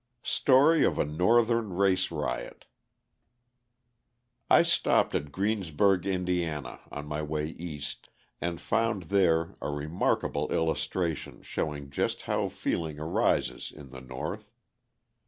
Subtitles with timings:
[0.23, 2.65] Story of a Northern Race Riot
[4.49, 6.27] I stopped at Greensburg, Ind.,
[6.91, 8.09] on my way East
[8.41, 14.51] and found there a remarkable illustration showing just how feeling arises in the North.